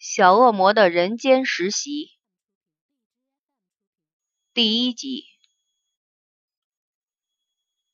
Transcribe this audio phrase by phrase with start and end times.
[0.00, 2.12] 小恶魔的人间实习
[4.54, 5.24] 第一集：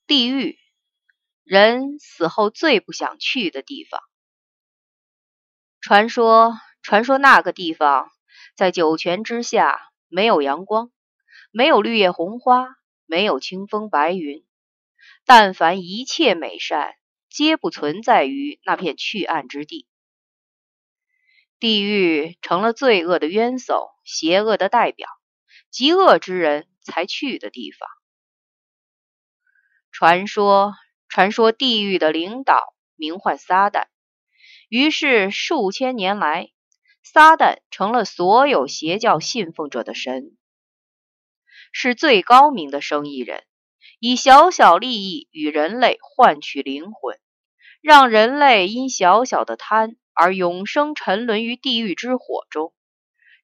[0.07, 0.59] 地狱，
[1.45, 4.03] 人死后最不想去的地方。
[5.81, 8.11] 传说，传说那个地方
[8.55, 10.93] 在九泉之下，没有阳光，
[11.53, 12.77] 没有绿叶红花，
[13.07, 14.45] 没有清风白云。
[15.25, 16.97] 但凡一切美善，
[17.31, 19.89] 皆不存在于那片去暗之地。
[21.65, 25.09] 地狱成了罪恶的冤首，邪恶的代表，
[25.71, 27.89] 极恶之人才去的地方。
[29.91, 30.75] 传说，
[31.09, 33.87] 传说地狱的领导名唤撒旦，
[34.69, 36.51] 于是数千年来，
[37.03, 40.37] 撒旦成了所有邪教信奉者的神，
[41.73, 43.43] 是最高明的生意人，
[44.01, 47.19] 以小小利益与人类换取灵魂，
[47.81, 49.97] 让人类因小小的贪。
[50.15, 52.73] 而永生沉沦于地狱之火中，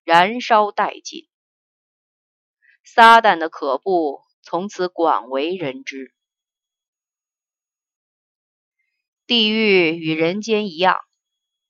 [0.05, 1.29] 燃烧殆尽。
[2.85, 6.15] 撒旦的可怖从此广为人知。
[9.27, 10.99] 地狱与人间一样，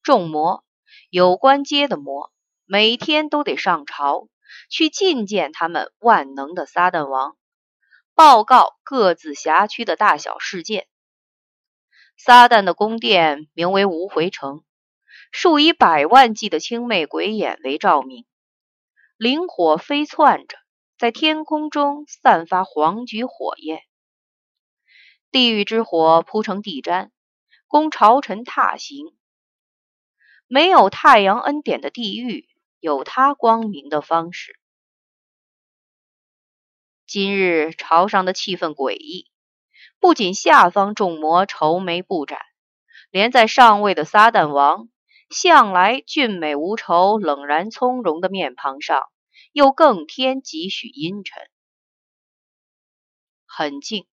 [0.02, 0.64] 众魔
[1.10, 2.32] 有关阶的魔，
[2.64, 4.28] 每天都得上朝
[4.70, 7.36] 去觐见他们万能的撒旦王，
[8.14, 10.86] 报告各自辖区的大小事件。
[12.16, 14.64] 撒旦的宫殿名为无回城。
[15.32, 18.26] 数以百万计的青魅鬼眼为照明，
[19.16, 20.58] 灵火飞窜着，
[20.98, 23.82] 在天空中散发黄橘火焰。
[25.30, 27.10] 地狱之火铺成地毡，
[27.68, 29.16] 供朝臣踏行。
[30.48, 32.48] 没有太阳恩典的地狱，
[32.80, 34.58] 有它光明的方式。
[37.06, 39.30] 今日朝上的气氛诡异，
[40.00, 42.40] 不仅下方众魔愁眉不展，
[43.10, 44.88] 连在上位的撒旦王。
[45.30, 49.08] 向来俊美无愁、冷然从容的面庞上，
[49.52, 51.40] 又更添几许阴沉。
[53.46, 54.06] 很静，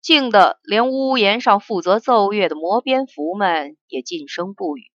[0.00, 4.90] 静的连屋檐上负责奏乐的魔蝙蝠们也噤声不语，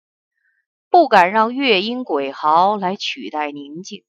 [0.89, 4.07] 不敢让乐音鬼嚎来取代宁静，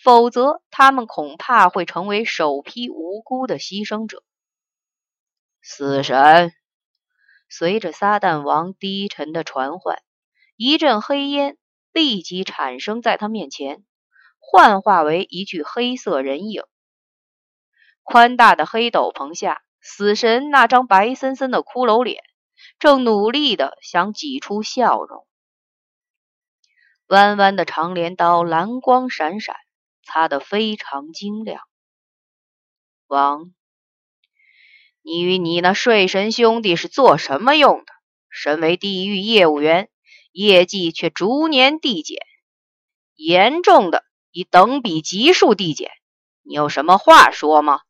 [0.00, 4.22] 否则他们恐怕会成为首批无辜的牺牲者。
[5.60, 6.52] 死神，
[7.48, 10.00] 随着撒旦王低沉的传唤。
[10.64, 11.56] 一阵黑烟
[11.92, 13.84] 立即产生在他面前，
[14.38, 16.62] 幻化为一具黑色人影。
[18.04, 22.22] 宽大的黑斗篷下，死神那张白森森的骷髅脸
[22.78, 25.26] 正努力的想挤出笑容。
[27.08, 29.56] 弯弯的长镰刀蓝光闪闪，
[30.04, 31.60] 擦得非常精亮。
[33.08, 33.52] 王，
[35.02, 37.92] 你与你那睡神兄弟是做什么用的？
[38.30, 39.88] 身为地狱业务员。
[40.32, 42.18] 业绩却逐年递减，
[43.14, 45.90] 严重的以等比级数递减。
[46.42, 47.82] 你有什么话说吗？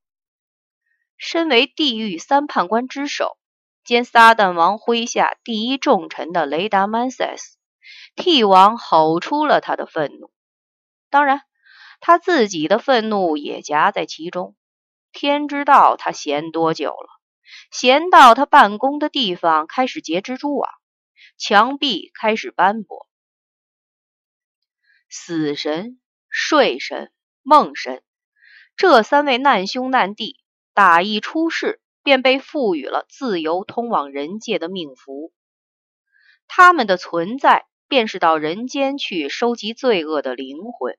[1.16, 3.38] 身为地狱三判官之首，
[3.84, 7.56] 兼撒旦王麾下第一重臣的雷达曼塞斯，
[8.16, 10.32] 替王吼出了他的愤怒。
[11.10, 11.42] 当然，
[12.00, 14.56] 他自己的愤怒也夹在其中。
[15.12, 17.08] 天知道他闲多久了，
[17.70, 20.68] 闲到他办公的地方开始结蜘蛛网。
[21.36, 23.08] 墙壁开始斑驳，
[25.08, 27.12] 死神、睡神、
[27.42, 28.02] 梦神
[28.76, 35.32] 这三位难兄难弟，打一出世便被赋予了自由通往人界的命符。
[36.48, 40.96] 他们的存在，便是到人间去收集罪恶的灵魂。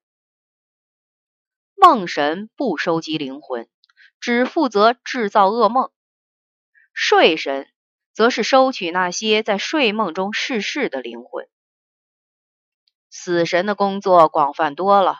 [1.75, 3.67] 梦神不收集灵魂，
[4.19, 5.91] 只负责制造噩梦。
[6.93, 7.72] 睡神。
[8.13, 11.47] 则是收取那些在睡梦中逝世的灵魂。
[13.09, 15.17] 死神的工作广泛多了，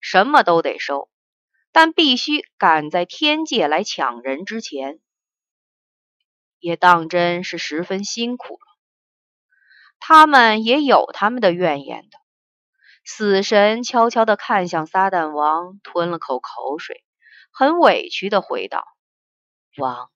[0.00, 1.10] 什么都得收，
[1.72, 5.00] 但必须赶在天界来抢人之前，
[6.58, 8.60] 也当真是十分辛苦了。
[10.00, 12.18] 他们也有他们的怨言的。
[13.04, 17.04] 死神悄悄地看向撒旦王，吞了口口水，
[17.50, 18.84] 很委屈地回道
[19.78, 20.10] ：“王，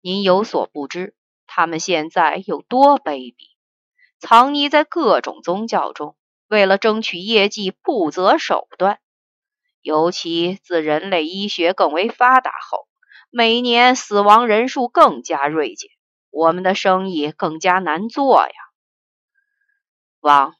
[0.00, 1.14] 您有所不知。”
[1.52, 3.34] 他们现在有多卑鄙，
[4.20, 6.14] 藏匿在各种宗教中，
[6.46, 9.00] 为了争取业绩不择手段。
[9.82, 12.86] 尤其自人类医学更为发达后，
[13.30, 15.90] 每年死亡人数更加锐减，
[16.30, 18.54] 我们的生意更加难做呀。
[20.20, 20.54] 王，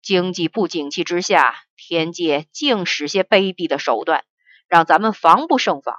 [0.00, 4.24] 经济不景气之下，天界竟使些卑鄙的手段，
[4.68, 5.96] 让咱们防不胜防。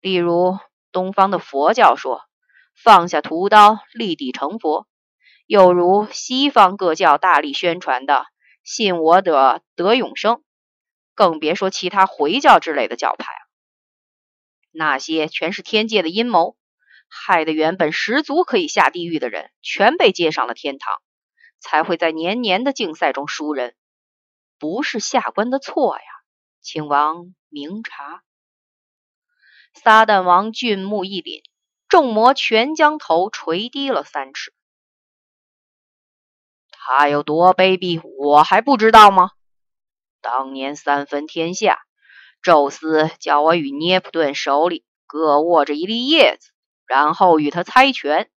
[0.00, 0.56] 例如，
[0.92, 2.22] 东方的佛教说。
[2.82, 4.88] 放下屠刀，立地成佛。
[5.46, 8.26] 又如西方各教大力宣传的
[8.64, 10.42] 信我者得永生，
[11.14, 13.38] 更别说其他回教之类的教派了。
[14.72, 16.56] 那些全是天界的阴谋，
[17.08, 21.00] 害得原本十足可以下地狱的人，全被接上了天堂，
[21.60, 23.76] 才会在年年的竞赛中输人。
[24.58, 26.02] 不是下官的错呀，
[26.60, 28.22] 请王明察。
[29.72, 31.42] 撒旦王俊目一凛，
[31.92, 34.54] 众魔全将头垂低了三尺。
[36.70, 39.32] 他有多卑鄙，我还不知道吗？
[40.22, 41.80] 当年三分天下，
[42.40, 46.52] 宙斯叫我与涅普顿手里各握着一粒叶子，
[46.86, 48.30] 然后与他猜拳。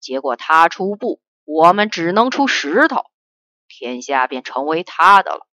[0.00, 3.02] 结果他出布，我们只能出石头，
[3.68, 5.46] 天下便成为他的了。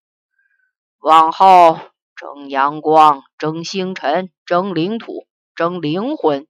[1.00, 1.80] 往后。
[2.16, 6.46] 争阳光，争星辰，争领土，争灵魂，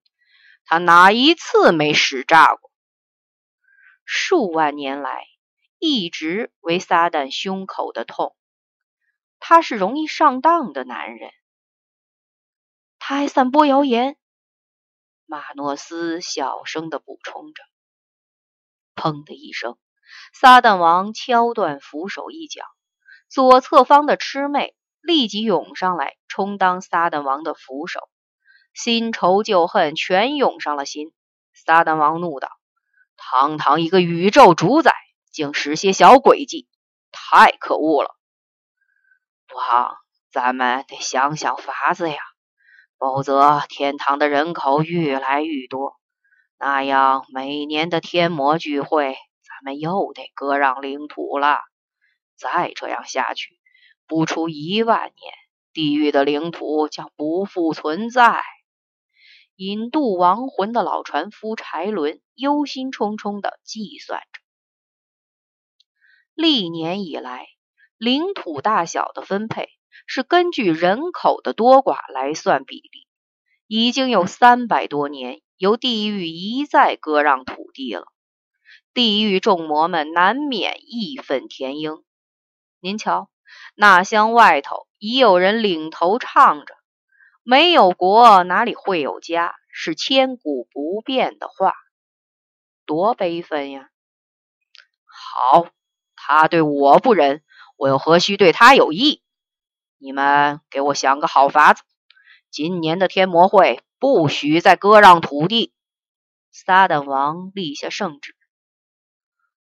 [0.71, 2.71] 他哪一次没使诈过？
[4.06, 5.25] 数万年来，
[5.79, 8.38] 一直为撒旦胸口的痛。
[9.38, 11.29] 他是容易上当的男人，
[13.00, 14.15] 他还散播谣言。
[15.25, 17.62] 马诺斯小声的补充着。
[18.95, 19.77] 砰的一声，
[20.31, 22.63] 撒旦王敲断扶手一角，
[23.27, 24.74] 左侧方的魑魅。
[25.01, 28.07] 立即涌上来，充当撒旦王的扶手，
[28.73, 31.13] 新仇旧恨全涌上了心。
[31.53, 32.50] 撒旦王怒道
[33.18, 34.94] ：“堂堂一个宇宙主宰，
[35.31, 36.68] 竟使些小诡计，
[37.12, 38.15] 太可恶了！
[39.53, 39.95] 王，
[40.31, 42.18] 咱们得想想法子呀，
[42.97, 45.97] 否则天堂的人口越来越多，
[46.57, 51.59] 那样每年的天魔聚会，咱们又得割让领土了。
[52.38, 53.59] 再这样下去。”
[54.07, 55.33] 不出一万年，
[55.71, 58.44] 地狱的领土将不复存在。
[59.63, 64.41] 引渡亡魂的老船夫柴伦忧心忡忡地计算着。
[66.33, 67.45] 历年以来，
[67.99, 69.69] 领土大小的分配
[70.07, 73.05] 是根据人口的多寡来算比例。
[73.67, 78.05] 已经有三百多年，由地狱一再割让土地了。
[78.95, 82.03] 地狱众魔们难免义愤填膺。
[82.79, 83.29] 您瞧。
[83.75, 86.73] 那乡外头已有人领头唱着
[87.43, 91.73] ：“没有国，哪里会有家？”是千古不变的话，
[92.85, 93.89] 多悲愤呀！
[95.05, 95.69] 好，
[96.17, 97.41] 他对我不仁，
[97.77, 99.23] 我又何须对他有义？
[99.97, 101.83] 你们给我想个好法子，
[102.49, 105.73] 今年的天魔会不许再割让土地。
[106.51, 108.35] 撒旦王立下圣旨，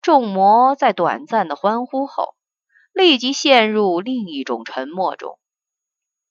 [0.02, 2.36] 众魔在短暂的欢呼后。
[2.92, 5.40] 立即陷入另一种沉默中。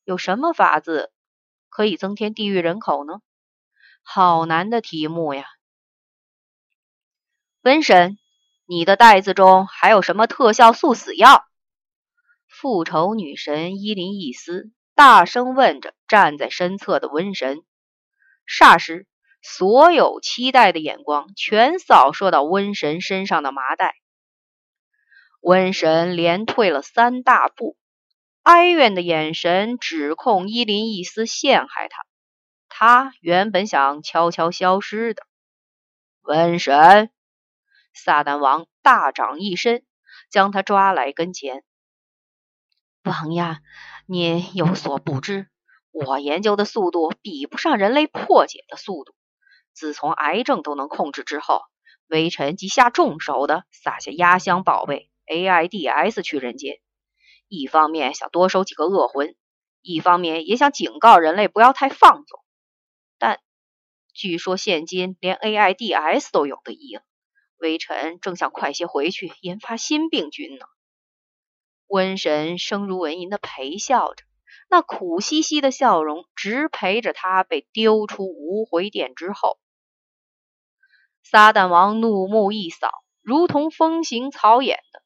[0.04, 1.13] 有什么法子
[1.74, 3.14] 可以增添地域人口呢？
[4.04, 5.44] 好难的题目呀！
[7.64, 8.16] 瘟神，
[8.64, 11.44] 你的袋子中还有什么特效速死药？
[12.46, 17.64] 复仇女神伊林伊斯大声问着站在身侧的瘟神。
[18.46, 19.08] 霎时，
[19.42, 23.96] 所有期待的眼光全扫射到瘟神身上的麻袋。
[25.40, 27.76] 瘟神连退了三大步，
[28.44, 32.04] 哀怨的眼神指控伊林伊斯陷害他。
[32.68, 35.22] 他原本想悄悄消失的。
[36.22, 37.10] 瘟神，
[37.94, 39.82] 撒旦王大掌一伸，
[40.28, 41.64] 将他抓来跟前。
[43.02, 43.60] 王呀，
[44.06, 45.48] 您有所不知，
[45.90, 49.14] 我研究的速度比不上人类破解的速度。
[49.72, 51.62] 自从癌症都能控制之后，
[52.08, 55.10] 微臣即下重手的撒下压箱宝贝。
[55.26, 56.78] AIDS 去人间，
[57.54, 59.36] 一方面想多收几个恶魂，
[59.80, 62.40] 一方面也想警告人类不要太放纵。
[63.18, 63.40] 但
[64.12, 67.02] 据说现今连 AIDS 都有的医了，
[67.58, 70.66] 微臣正想快些回去研发新病菌呢。
[71.86, 74.24] 瘟神声如蚊蝇的陪笑着，
[74.68, 79.58] 那苦兮兮的笑容直陪着他被丢出无回殿之后。
[81.22, 82.90] 撒旦王怒目一扫，
[83.22, 85.03] 如同风行草偃的。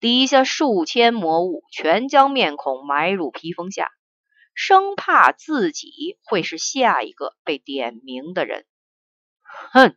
[0.00, 3.90] 底下数千魔物全将面孔埋入披风下，
[4.54, 8.64] 生怕自己会是下一个被点名的人。
[9.72, 9.96] 哼！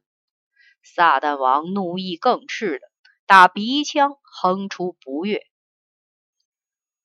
[0.83, 2.91] 撒旦王怒意更炽的
[3.27, 5.45] 打鼻腔，哼出不悦。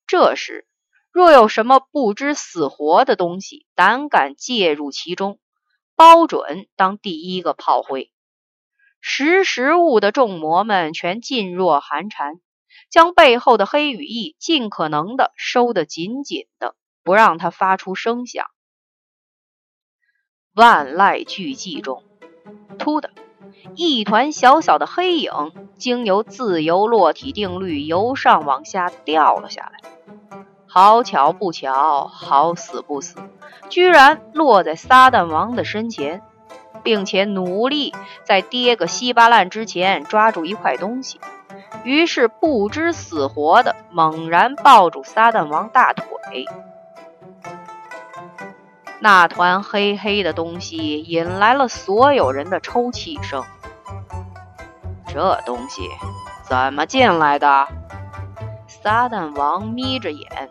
[0.06, 0.66] 这时，
[1.12, 5.38] 若有什么不知死活的东西胆敢介入其中，
[5.94, 8.10] 包准当第一个炮灰。
[9.02, 12.40] 识时务的众魔们全噤若寒蝉。
[12.88, 18.46] 将背后的黑羽翼尽可能的收得紧紧的，不让它发出声响。
[20.54, 22.02] 万籁俱寂中，
[22.78, 23.10] 突的
[23.74, 25.30] 一团小小的黑影，
[25.76, 29.90] 经由自由落体定律由上往下掉了下来。
[30.66, 33.16] 好巧不巧，好死不死，
[33.68, 36.22] 居然落在撒旦王的身前，
[36.82, 41.20] 并且努力在跌个稀巴烂之前抓住一块东西。
[41.84, 46.46] 于是不知死活的猛然抱住撒旦王大腿。
[48.98, 53.44] 那团黑黑的东西引来了所有人的抽泣声。
[55.06, 55.82] 这东西
[56.42, 57.68] 怎么进来的？
[58.66, 60.50] 撒旦王眯着眼，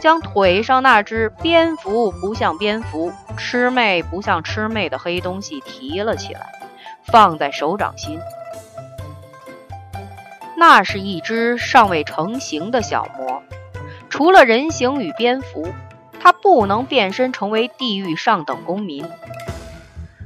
[0.00, 6.52] 将腿上那只蝙蝠不像蝙蝠、魑魅不像魑魅的黑东西提了起来，
[7.04, 8.20] 放在手掌心。
[10.56, 13.42] 那是一只尚未成型的小魔，
[14.08, 15.72] 除了人形与蝙蝠。
[16.18, 19.08] 它不能变身成为地狱上等公民，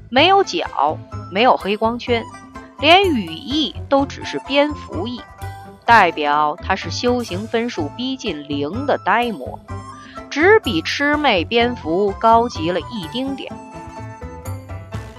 [0.08, 0.96] 没有脚，
[1.30, 2.24] 没有黑光圈，
[2.78, 5.20] 连羽翼都只是蝙蝠翼，
[5.84, 9.60] 代表它是修行分数逼近零的呆魔，
[10.30, 13.52] 只比魑魅蝙蝠高级了一丁点。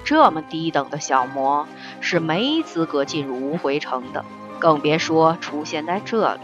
[0.04, 1.68] 这么低等的小魔
[2.00, 4.26] 是没资格进入无回城的，
[4.62, 6.40] 更别说出现在这里。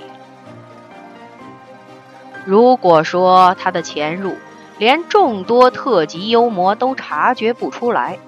[2.43, 4.35] 如果说他的潜入
[4.77, 8.19] 连众多特级幽魔都察觉不出来，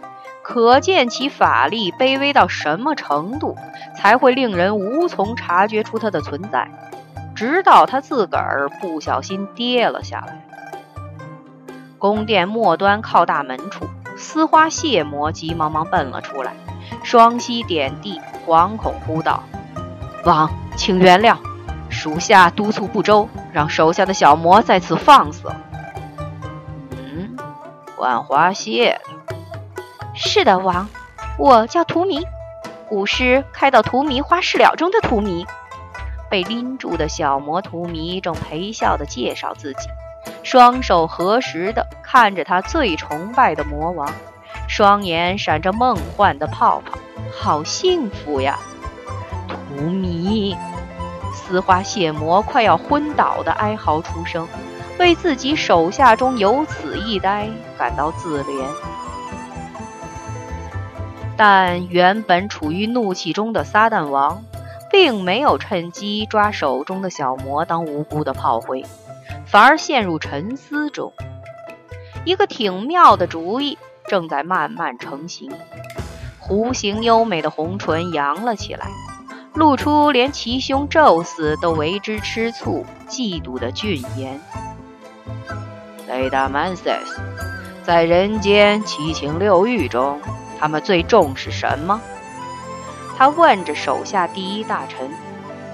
[0.41, 3.55] 可见其法力卑微到什么程度，
[3.95, 6.71] 才会令人无从察觉出他的存在，
[7.35, 10.45] 直到他自个儿不小心跌了下来。
[11.97, 13.85] 宫殿末端靠大门处，
[14.17, 16.53] 丝花蟹魔急忙忙奔了出来，
[17.03, 19.43] 双膝点地，惶恐呼道
[20.25, 21.37] ：“王，请原谅。”
[21.89, 25.51] 属下督促不周，让手下的小魔在此放肆。
[26.91, 27.35] 嗯，
[27.97, 28.99] 万花谢了。
[30.13, 30.87] 是的，王，
[31.37, 32.23] 我叫荼蘼，
[32.87, 35.47] 古诗开到荼蘼花事了中的荼蘼。
[36.29, 39.89] 被拎住的小魔荼蘼正陪笑的介绍自己，
[40.43, 44.07] 双手合十的看着他最崇拜的魔王，
[44.67, 46.99] 双眼闪着梦幻的泡泡，
[47.35, 48.59] 好幸福呀，
[49.79, 50.55] 无迷。
[51.33, 54.47] 丝花蟹魔快要昏倒的哀嚎出声，
[54.99, 58.65] 为自己手下中有此一呆感到自怜。
[61.35, 64.43] 但原本处于怒气中的撒旦王，
[64.91, 68.85] 并没有趁机抓手中的小魔当无辜的炮灰，
[69.45, 71.13] 反而陷入沉思中。
[72.25, 75.51] 一个挺妙的主意正在慢慢成型，
[76.41, 78.87] 弧形优美的红唇扬了起来。
[79.59, 84.39] 露出连其兄宙斯都为之吃醋、嫉妒的俊颜。
[86.07, 87.21] 雷达曼塞斯，
[87.83, 90.21] 在人间七情六欲中，
[90.57, 91.99] 他们最重视什么？
[93.17, 95.11] 他问着手下第一大臣，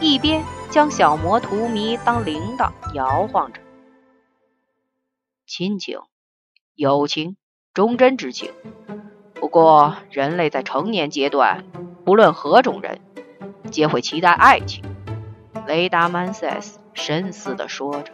[0.01, 3.61] 一边将小魔荼蘼当铃铛摇晃着。
[5.45, 5.99] 亲情、
[6.73, 7.37] 友情、
[7.71, 8.51] 忠贞之情。
[9.35, 11.63] 不过，人类在成年阶段，
[12.03, 12.99] 不论何种人。
[13.72, 14.84] 皆会期待爱情，
[15.65, 18.12] 雷达曼塞斯深思地说着，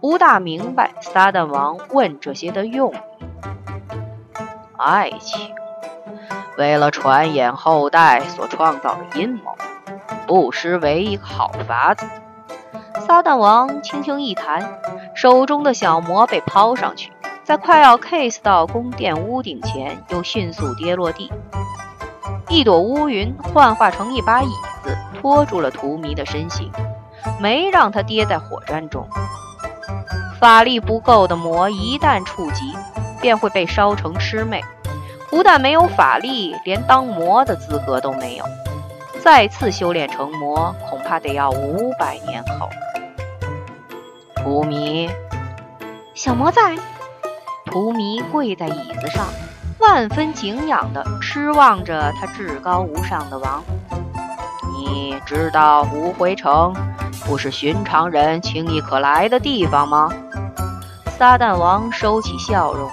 [0.00, 2.98] 不大明白撒旦王问这些的用意。
[4.76, 5.54] 爱情，
[6.56, 9.56] 为了传衍后代所创造的阴谋，
[10.26, 12.06] 不失为一个好法子。
[13.00, 14.80] 撒旦王轻轻一弹，
[15.14, 17.12] 手中的小魔被抛上去，
[17.44, 21.30] 在快要 kiss 到宫殿屋顶前，又迅速跌落地。
[22.48, 24.48] 一朵乌云幻化成一把椅
[24.82, 26.72] 子，托住了荼蘼的身形，
[27.38, 29.06] 没让他跌在火山中。
[30.40, 32.74] 法力不够的魔一旦触及，
[33.20, 34.62] 便会被烧成魑魅，
[35.28, 38.44] 不但没有法力，连当魔的资格都没有。
[39.20, 42.68] 再次修炼成魔，恐怕得要五百年后。
[44.36, 45.10] 荼蘼，
[46.14, 46.76] 小魔在。
[47.66, 49.26] 荼蘼跪在椅子上。
[49.78, 53.62] 万分敬仰地痴望着他至高无上的王。
[54.76, 56.74] 你知道无回城
[57.26, 60.10] 不是寻常人轻易可来的地方吗？
[61.18, 62.90] 撒旦王收起笑容，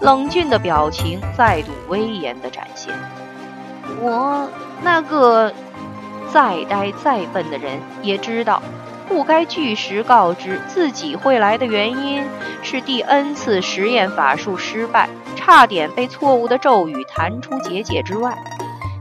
[0.00, 2.92] 冷峻的表情再度威严地展现。
[4.00, 4.48] 我
[4.82, 5.52] 那个
[6.32, 8.62] 再呆再笨的人也知道，
[9.08, 12.24] 不该据实告知自己会来的原因
[12.62, 15.08] 是第 N 次实验法术失败。
[15.50, 18.36] 差点被错误的咒语弹出结界之外，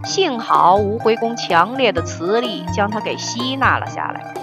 [0.05, 4.33] 幸好无回宫强烈的磁力将他给吸纳了下来，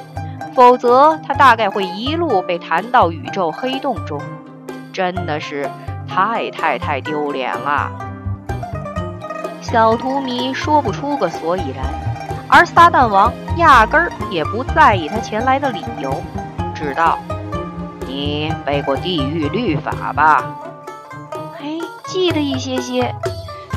[0.54, 4.20] 否则他大概会一路被弹到宇宙黑洞中，
[4.92, 5.66] 真的是
[6.06, 7.90] 太太太丢脸了。
[9.62, 11.86] 小荼蘼说不出个所以然，
[12.48, 16.22] 而撒旦王压根儿也不在意他前来的理由，
[16.74, 17.18] 知道
[18.06, 20.44] 你背过地狱律法吧？
[22.14, 23.12] 记得一些些。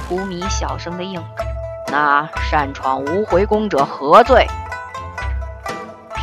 [0.08, 1.20] 荼蘼小声的应
[1.92, 4.46] ：“那擅闯无回宫者何罪？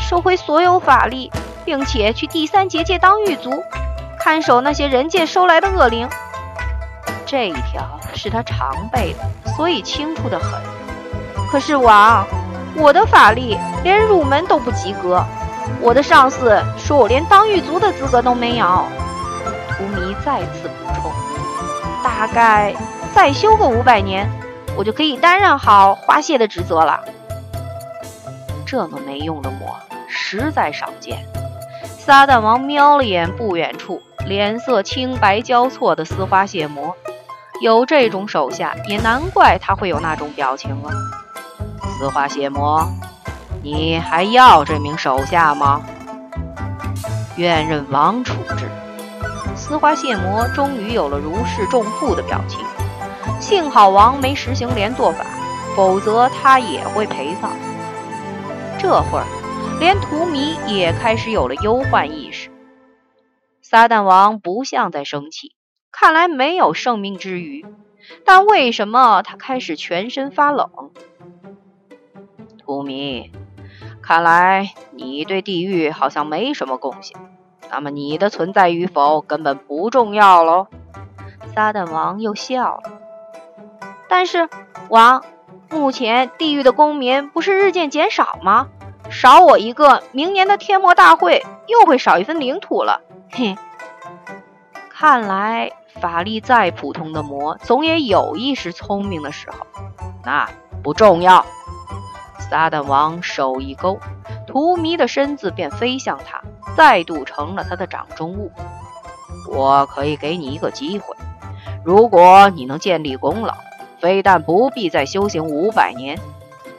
[0.08, 1.32] 收回所有法力，
[1.64, 3.64] 并且去第三结界当狱卒，
[4.20, 6.08] 看守那些人界收来的恶灵。
[7.26, 10.62] 这一条是他常备的，所以清楚的很。
[11.50, 12.24] 可是王，
[12.76, 15.22] 我的法力连入门都不及格，
[15.80, 18.86] 我的上司说我连当狱卒的资格都没有。”
[19.76, 20.70] 荼蘼再次
[22.04, 22.72] ：“大概。”
[23.14, 24.28] 再修个五百年，
[24.76, 27.00] 我就可以担任好花谢的职责了。
[28.66, 29.76] 这么没用的魔，
[30.08, 31.24] 实在少见。
[31.96, 36.96] 撒旦王瞄了眼不远处脸色青白交错的丝花蟹魔，
[37.60, 40.90] 有这种手下，也难怪他会有那种表情了。
[41.96, 42.84] 丝花蟹魔，
[43.62, 45.80] 你还要这名手下吗？
[47.36, 48.68] 愿任王处置。
[49.66, 52.60] 丝花蟹魔终于有了如释重负的表情。
[53.40, 55.24] 幸好王没实行连坐法，
[55.74, 57.50] 否则他也会陪葬。
[58.78, 59.24] 这会儿，
[59.80, 62.50] 连荼蘼也开始有了忧患意识。
[63.62, 65.54] 撒旦王不像在生气，
[65.90, 67.64] 看来没有生命之余，
[68.26, 70.68] 但为什么他开始全身发冷？
[72.58, 73.30] 荼蘼，
[74.02, 77.16] 看来你对地狱好像没什么贡献，
[77.74, 80.68] 那么你的存在与否根本不重要喽。
[81.52, 82.82] 撒旦王又笑了。
[84.08, 84.48] 但是，
[84.90, 85.24] 王，
[85.70, 88.68] 目前地狱的公民不是日渐减少吗？
[89.10, 93.00] 少我一个，明年的天魔大会又会少一分领土了。
[93.32, 93.56] 嘿，
[94.88, 99.66] 看来法力再普通的魔，总也有一时聪明的时候。
[100.24, 100.48] 那
[100.80, 101.44] 不重要。
[102.38, 103.98] 撒旦王手一勾，
[104.46, 106.40] 荼蘼的身子便飞向他，
[106.76, 108.50] 再度成了他的掌中物。
[109.48, 111.16] 我可以给你一个机会，
[111.84, 113.54] 如果你能建立功劳。
[114.00, 116.18] 非但不必再修行五百年，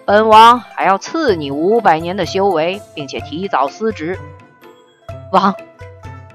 [0.06, 4.20] 本王还要赐你五百年的修为，并且提早司职。
[5.32, 5.56] 王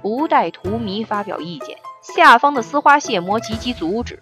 [0.03, 4.20] 不待荼蘼发表意见，下方的丝花蟹魔急急阻止：“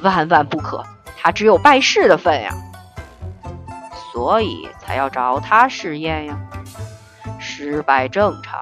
[0.00, 0.84] 万万不可，
[1.16, 2.54] 他只有拜师的份呀，
[4.12, 6.38] 所以才要找他试验呀。
[7.58, 8.60] 失败正常，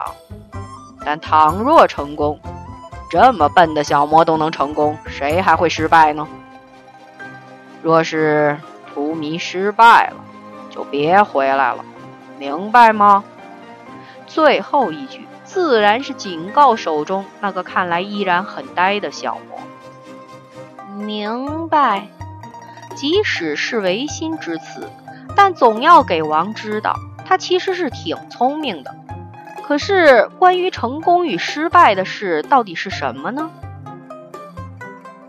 [1.04, 2.38] 但倘若成功，
[3.10, 6.28] 这么笨的小魔都能成功，谁还会失败呢？”
[7.82, 8.56] 若是
[8.94, 10.16] 荼蘼失败了，
[10.70, 11.84] 就别回来了，
[12.38, 13.24] 明白吗？
[14.28, 21.04] 最后一句自然是警告手中那个看来依然很呆的小魔。
[21.04, 22.06] 明白。
[22.94, 24.88] 即使是违心之词，
[25.34, 26.94] 但总要给王知道，
[27.24, 28.94] 他其实是挺聪明的。
[29.66, 33.50] 可是关于成功与失败的事，到底是什么呢？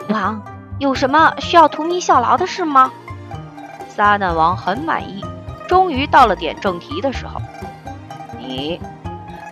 [0.10, 0.42] 王。
[0.78, 2.92] 有什么需要荼蘼效劳的事吗？
[3.88, 5.24] 撒旦王很满意，
[5.70, 7.42] 终于到了点正题的时候。
[8.38, 8.82] 你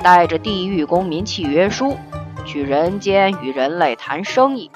[0.01, 1.97] 带着地狱公民契约书
[2.43, 4.69] 去人间与人类谈生意。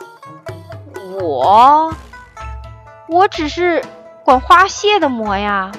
[1.22, 1.94] 我，
[3.10, 3.84] 我只是
[4.24, 5.74] 管花谢的魔呀，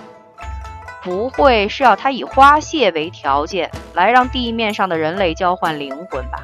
[1.08, 6.42] 不会是要他以花谢为条件来让地面上的人类交换灵魂吧？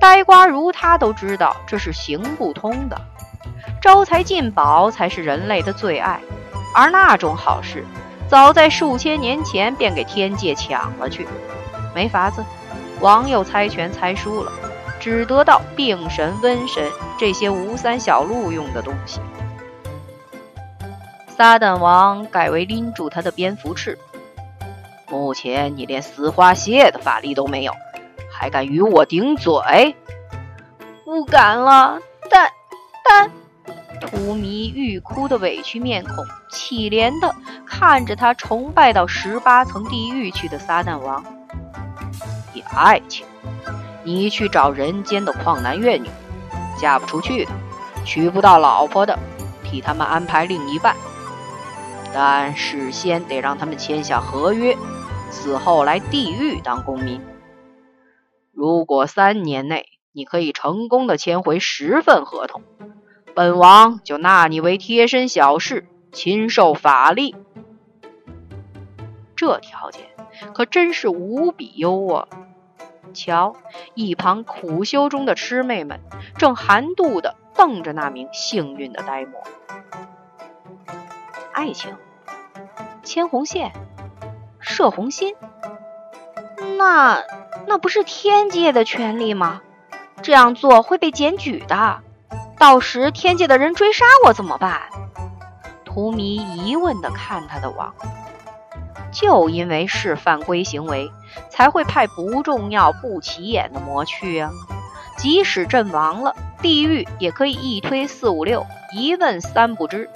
[0.00, 3.00] 呆瓜如他都知道这是行不通的。
[3.80, 6.20] 招财进宝才是人类的最爱，
[6.74, 7.84] 而那种好事，
[8.28, 11.28] 早在数千年前便给天界抢了去。
[11.94, 12.44] 没法子，
[12.98, 14.50] 王又猜拳猜输了，
[14.98, 19.20] 只得到病神、瘟神这些无三小路用的东西。
[21.36, 23.98] 撒旦王改为拎住他的蝙蝠翅。
[25.08, 27.72] 目前你连丝花蟹的法力都没有，
[28.32, 29.94] 还敢与我顶嘴？
[31.04, 31.98] 不敢了，
[32.30, 32.50] 但
[33.04, 33.30] 但。
[34.00, 37.34] 荼蘼欲哭的委屈面孔，凄怜的
[37.66, 41.24] 看着他崇拜到十八层地狱去的撒旦王。
[42.52, 43.26] 以爱情，
[44.04, 46.10] 你去找人间的旷男怨女，
[46.78, 47.52] 嫁不出去的，
[48.04, 49.18] 娶不到老婆的，
[49.64, 50.94] 替他们安排另一半。
[52.18, 54.74] 但事先得让他们签下合约，
[55.30, 57.20] 此后来地狱当公民。
[58.54, 62.62] 如果三年内你可以成功的签回十份合同。
[63.34, 67.36] 本王就纳你为贴身小侍，亲授法力。
[69.36, 70.06] 这条件
[70.54, 72.28] 可真是无比优啊！
[73.12, 73.56] 瞧，
[73.92, 76.00] 一旁苦修中的魑魅们
[76.38, 79.42] 正含妒的瞪着那名幸运的呆魔。
[81.52, 81.94] 爱情，
[83.06, 83.72] 牵红线，
[84.60, 85.36] 射红心，
[86.76, 87.22] 那
[87.66, 89.62] 那不是天界的权利吗？
[90.22, 92.00] 这样做会被检举的，
[92.58, 94.80] 到时天界的人追杀我怎么办？
[95.84, 97.94] 荼蘼疑问地看他的王，
[99.12, 101.08] 就因为是犯规行为，
[101.48, 104.50] 才会派不重要、不起眼的魔去啊。
[105.16, 110.10] 即使阵亡了，地狱也可以一推四五六，一问三不知。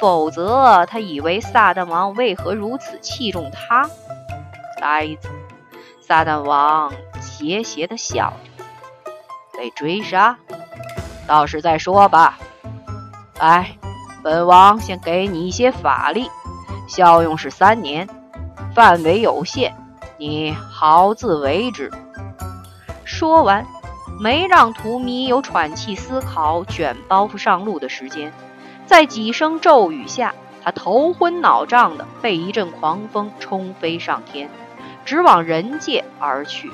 [0.00, 3.88] 否则，他以为撒旦王为何如此器重他？
[4.80, 5.28] 呆子！
[6.00, 8.64] 撒旦王邪邪地笑着。
[9.58, 10.38] 被追杀，
[11.26, 12.38] 到时再说吧。
[13.38, 13.76] 来，
[14.22, 16.30] 本王先给你一些法力，
[16.88, 18.08] 效用是三年，
[18.74, 19.76] 范围有限，
[20.16, 21.90] 你好自为之。
[23.04, 23.66] 说完。
[24.22, 28.30] 没让荼蘼有喘气、思考、卷包袱上路的时间，
[28.90, 34.50] 在几声咒语下，他头昏脑胀的被一阵狂风冲飞上天，
[35.04, 36.72] 直往人界而去。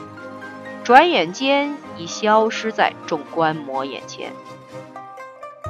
[0.83, 4.33] 转眼间已消失在众观摩眼前。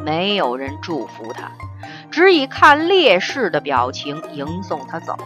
[0.05, 1.51] 没有人祝福他，
[2.13, 5.17] 只以看烈士的表情迎送他走。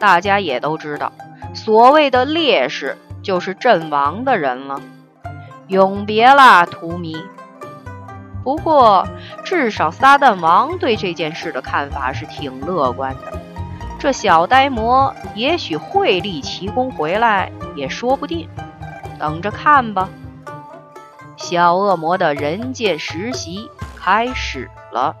[0.00, 1.12] 大家也都知道，
[1.54, 4.80] 所谓的烈士就是阵亡的人了。
[5.68, 7.22] 永别了，荼蘼。
[8.44, 9.06] 不过，
[9.44, 13.38] 至少撒旦王对这件事的看法是挺乐观的。
[13.98, 18.48] 这小呆魔也许会立奇功回来，也说不定。
[19.18, 20.08] 等着看吧。
[21.36, 25.14] 小恶魔的人间实习开始了。